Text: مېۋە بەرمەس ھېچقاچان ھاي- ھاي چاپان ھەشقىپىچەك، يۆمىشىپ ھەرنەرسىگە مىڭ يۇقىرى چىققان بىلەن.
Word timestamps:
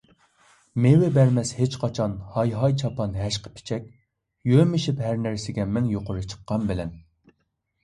مېۋە 0.85 1.09
بەرمەس 1.17 1.51
ھېچقاچان 1.57 2.15
ھاي- 2.37 2.55
ھاي 2.61 2.75
چاپان 2.83 3.13
ھەشقىپىچەك، 3.25 3.87
يۆمىشىپ 4.55 5.07
ھەرنەرسىگە 5.11 5.69
مىڭ 5.77 5.95
يۇقىرى 5.95 6.27
چىققان 6.35 6.69
بىلەن. 6.75 6.93